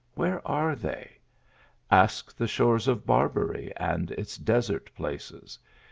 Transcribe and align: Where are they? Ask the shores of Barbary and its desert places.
Where 0.15 0.41
are 0.47 0.75
they? 0.75 1.11
Ask 1.91 2.35
the 2.35 2.47
shores 2.47 2.87
of 2.87 3.05
Barbary 3.05 3.71
and 3.77 4.09
its 4.09 4.35
desert 4.35 4.89
places. 4.95 5.59